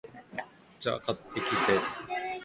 [0.79, 1.45] お茶、買ってきて